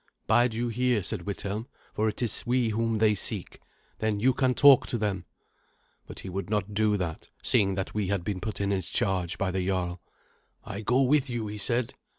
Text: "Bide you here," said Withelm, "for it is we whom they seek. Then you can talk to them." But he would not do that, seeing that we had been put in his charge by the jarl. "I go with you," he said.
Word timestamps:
"Bide 0.25 0.55
you 0.55 0.69
here," 0.69 1.03
said 1.03 1.27
Withelm, 1.27 1.67
"for 1.93 2.09
it 2.09 2.23
is 2.23 2.43
we 2.43 2.69
whom 2.69 2.97
they 2.97 3.13
seek. 3.13 3.59
Then 3.99 4.19
you 4.19 4.33
can 4.33 4.55
talk 4.55 4.87
to 4.87 4.97
them." 4.97 5.25
But 6.07 6.21
he 6.21 6.27
would 6.27 6.49
not 6.49 6.73
do 6.73 6.97
that, 6.97 7.29
seeing 7.43 7.75
that 7.75 7.93
we 7.93 8.07
had 8.07 8.23
been 8.23 8.39
put 8.41 8.59
in 8.59 8.71
his 8.71 8.89
charge 8.89 9.37
by 9.37 9.51
the 9.51 9.63
jarl. 9.67 10.01
"I 10.63 10.81
go 10.81 11.03
with 11.03 11.29
you," 11.29 11.45
he 11.45 11.59
said. 11.59 11.93